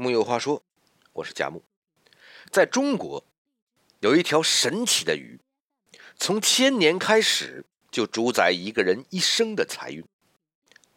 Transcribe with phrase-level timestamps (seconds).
[0.00, 0.62] 木有话说，
[1.12, 1.62] 我是佳木。
[2.50, 3.22] 在中国，
[3.98, 5.38] 有一条神奇的鱼，
[6.16, 10.02] 从千年开始就主宰一个人一生的财运。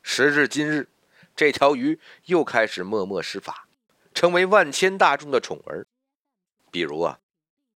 [0.03, 0.87] 时至今日，
[1.35, 3.67] 这条鱼又开始默默施法，
[4.13, 5.85] 成为万千大众的宠儿。
[6.71, 7.19] 比如啊，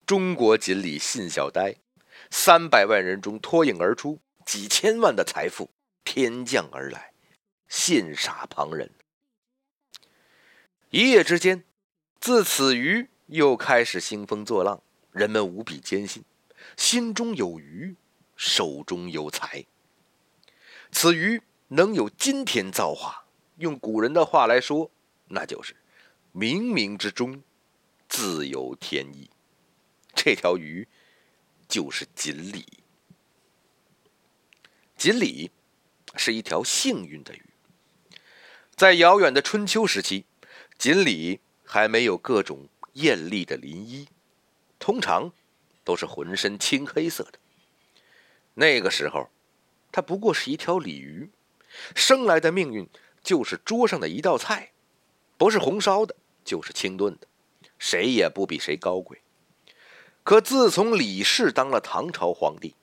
[0.05, 1.77] 中国锦鲤信小呆，
[2.29, 5.71] 三百万人中脱颖而出，几千万的财富
[6.03, 7.13] 天降而来，
[7.67, 8.91] 羡煞旁人。
[10.95, 11.65] 一夜之间，
[12.21, 14.81] 自此鱼又开始兴风作浪，
[15.11, 16.23] 人们无比坚信，
[16.77, 17.97] 心中有鱼，
[18.37, 19.65] 手中有财。
[20.93, 23.25] 此鱼能有今天造化，
[23.57, 24.89] 用古人的话来说，
[25.27, 25.75] 那就是
[26.33, 27.43] 冥冥之中
[28.07, 29.29] 自有天意。
[30.13, 30.87] 这条鱼
[31.67, 32.65] 就是锦鲤。
[34.95, 35.51] 锦鲤
[36.15, 37.43] 是一条幸运的鱼，
[38.77, 40.23] 在遥远的春秋时期。
[40.77, 44.07] 锦鲤还没有各种艳丽的鳞衣，
[44.79, 45.31] 通常
[45.83, 47.39] 都是浑身青黑色的。
[48.55, 49.29] 那个时候，
[49.91, 51.29] 它不过是一条鲤鱼，
[51.95, 52.87] 生来的命运
[53.23, 54.71] 就是桌上的一道菜，
[55.37, 57.27] 不是红烧的，就是清炖的，
[57.77, 59.21] 谁也不比谁高贵。
[60.23, 62.75] 可自从李氏当了唐朝皇帝，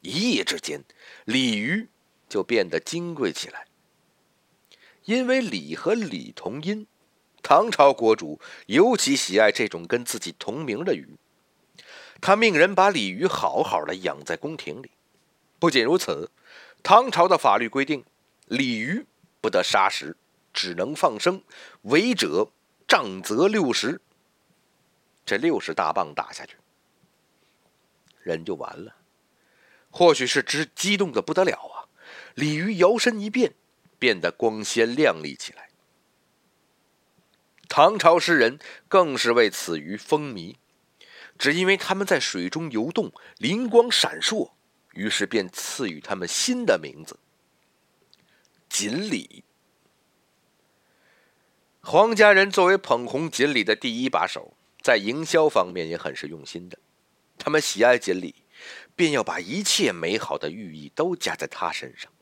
[0.00, 0.84] 一夜之间，
[1.24, 1.88] 鲤鱼
[2.28, 3.66] 就变得金贵起来，
[5.04, 6.86] 因为鲤和李同音。
[7.42, 11.08] 唐朝国主尤其喜爱这种跟自己同名的鱼，
[12.20, 14.92] 他命人把鲤鱼好好的养在宫廷里。
[15.58, 16.30] 不仅如此，
[16.82, 18.04] 唐朝的法律规定，
[18.46, 19.04] 鲤鱼
[19.40, 20.16] 不得杀食，
[20.52, 21.42] 只能放生，
[21.82, 22.48] 违者
[22.86, 24.00] 杖责六十。
[25.26, 26.56] 这六十大棒打下去，
[28.22, 28.96] 人就完了。
[29.90, 31.90] 或许是之激动的不得了啊，
[32.34, 33.54] 鲤鱼摇身一变，
[33.98, 35.68] 变得光鲜亮丽起来。
[37.74, 40.56] 唐朝诗人更是为此鱼风靡，
[41.38, 44.50] 只因为他们在水中游动，灵光闪烁，
[44.92, 47.18] 于是便赐予他们新的名字——
[48.68, 49.42] 锦鲤。
[51.80, 54.52] 黄家人作为捧红锦鲤的第一把手，
[54.82, 56.78] 在营销方面也很是用心的。
[57.38, 58.34] 他们喜爱锦鲤，
[58.94, 62.12] 便要把一切美好的寓意都加在它身上。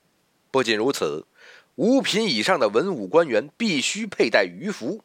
[0.52, 1.26] 不仅如此，
[1.74, 5.02] 五品以上的文武官员必须佩戴鱼符。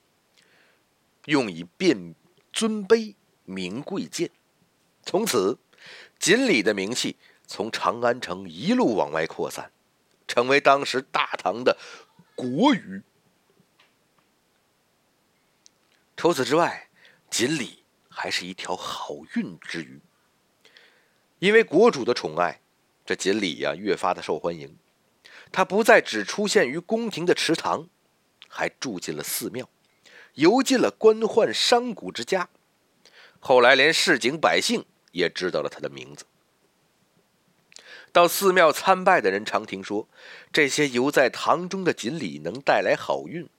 [1.25, 2.15] 用以辨
[2.51, 4.29] 尊卑名贵贱，
[5.03, 5.57] 从此
[6.19, 9.71] 锦鲤的名气从长安城一路往外扩散，
[10.27, 11.77] 成为当时大唐的
[12.35, 13.01] 国语。
[16.17, 16.89] 除此之外，
[17.29, 19.99] 锦鲤还是一条好运之鱼。
[21.39, 22.61] 因为国主的宠爱，
[23.05, 24.77] 这锦鲤呀越发的受欢迎。
[25.51, 27.89] 它不再只出现于宫廷的池塘，
[28.47, 29.69] 还住进了寺庙。
[30.35, 32.49] 游进了官宦商贾之家，
[33.39, 36.25] 后来连市井百姓也知道了他的名字。
[38.11, 40.07] 到寺庙参拜的人常听说，
[40.53, 43.49] 这些游在堂中的锦鲤能带来好运，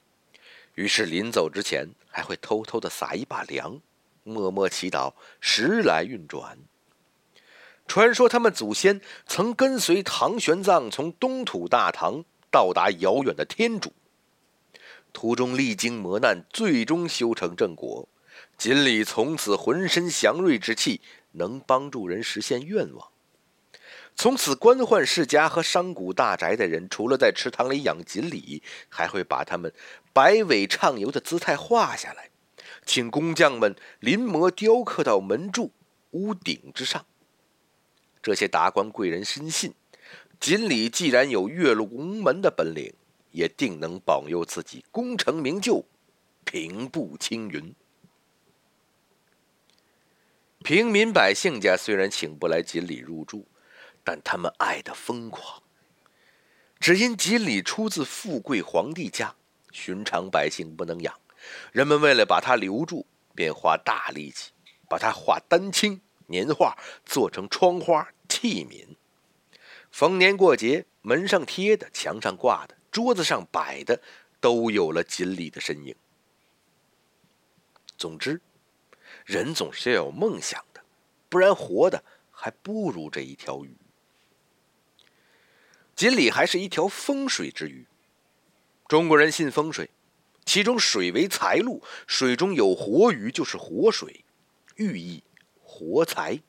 [0.75, 3.81] 于是临走之前还会偷偷的撒一把粮，
[4.22, 6.59] 默默祈祷时来运转。
[7.86, 13.92] 传说他们祖先曾跟随唐玄奘从东土大唐到达遥远的天竺。
[15.16, 18.06] 途中历经磨难，最终修成正果。
[18.59, 21.00] 锦鲤从此浑身祥瑞之气，
[21.32, 23.09] 能帮助人实现愿望。
[24.15, 29.72] 从此，官宦世家和商贾大宅的人，除了在池塘里养锦鲤，还会把它们
[30.12, 32.28] 摆尾畅游的姿态画下来，
[32.84, 35.72] 请工匠们临摹雕刻到门柱、
[36.10, 37.06] 屋顶之上。
[38.22, 39.72] 这些达官贵人深信，
[40.38, 42.93] 锦鲤既然有跃龙门的本领。
[43.36, 45.84] 也定能保佑自己功成名就，
[46.47, 47.74] 平步青云。
[50.64, 53.47] 平民百姓家虽然请不来锦鲤入住，
[54.02, 55.62] 但他们爱的疯狂。
[56.80, 59.36] 只因锦鲤出自富贵皇帝家，
[59.70, 61.20] 寻常百姓不能养，
[61.72, 63.04] 人们为了把它留住，
[63.34, 64.53] 便花大力气
[64.89, 66.74] 把它画丹青、年画，
[67.04, 68.97] 做成窗花、器皿。
[69.91, 72.74] 逢年过节，门上贴的，墙上挂的。
[72.97, 74.01] 桌子上摆的
[74.41, 75.95] 都有了锦鲤的身影。
[77.98, 78.41] 总之，
[79.27, 80.81] 人总是要有梦想的，
[81.28, 83.77] 不然活的还不如这一条鱼。
[85.95, 87.87] 锦鲤还是一条风水之鱼。
[88.89, 89.91] 中国人信风水，
[90.47, 94.25] 其中水为财路，水中有活鱼就是活水，
[94.77, 95.22] 寓意
[95.60, 96.41] 活财，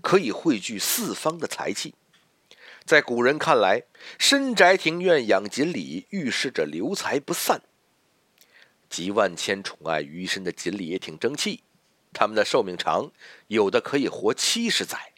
[0.00, 1.94] 可以汇聚四方的财气。
[2.90, 3.84] 在古人看来，
[4.18, 7.62] 深宅庭院养锦鲤，预示着留财不散。
[8.88, 11.62] 集万千宠爱于一身的锦鲤也挺争气，
[12.12, 13.12] 它们的寿命长，
[13.46, 15.12] 有的可以活七十载，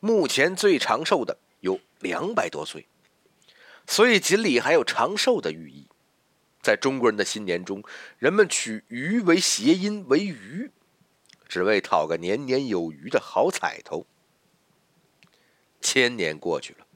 [0.00, 2.86] 目前最长寿的有两百多岁。
[3.86, 5.86] 所以锦鲤还有长寿的寓意。
[6.62, 7.82] 在中国人的新年中，
[8.18, 10.70] 人们取鱼为谐音为鱼，
[11.46, 14.06] 只为讨个年年有余的好彩头。
[15.82, 16.86] 千年过去了，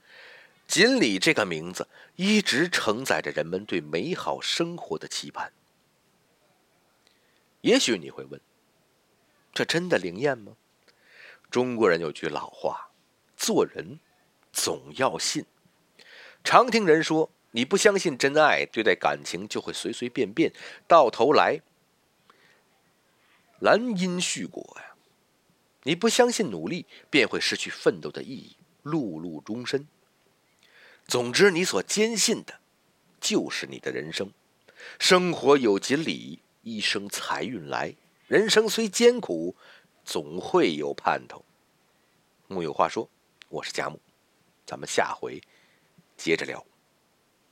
[0.73, 1.87] 锦鲤这个名字
[2.17, 5.53] 一直承载着人们对美好生活的期盼。
[7.61, 8.41] 也许你会问：
[9.53, 10.57] 这真的灵验吗？
[11.51, 12.91] 中国人有句老话
[13.37, 14.01] ：“做人
[14.51, 15.45] 总要信。”
[16.43, 17.31] 常听人说。
[17.55, 20.55] 你不相信真爱，对待感情就会随随便便，
[20.89, 21.61] 到头来
[23.59, 24.97] 兰因絮果呀。
[25.83, 29.87] 你不相信努力，便会失去奋斗的意义，碌碌终身。
[31.06, 32.60] 总之，你所坚信的，
[33.20, 34.32] 就是你的人生。
[34.99, 37.94] 生活有锦鲤，一生财运来。
[38.26, 39.54] 人生虽艰苦，
[40.04, 41.44] 总会有盼头。
[42.46, 43.08] 木有话说，
[43.49, 44.00] 我是佳木，
[44.64, 45.40] 咱们下回
[46.16, 46.64] 接着聊。